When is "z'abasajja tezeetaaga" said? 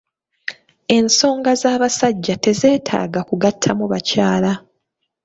1.61-3.19